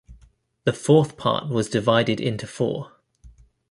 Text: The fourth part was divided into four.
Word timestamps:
The 0.63 0.73
fourth 0.73 1.15
part 1.15 1.49
was 1.49 1.69
divided 1.69 2.19
into 2.19 2.47
four. 2.47 2.91